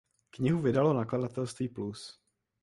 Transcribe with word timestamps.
Knihu 0.31 0.59
vydalo 0.59 0.93
nakladatelství 0.93 1.69
Plus. 1.69 2.21